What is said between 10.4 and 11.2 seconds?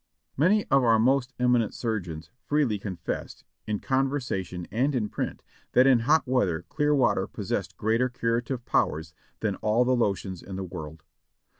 in the world.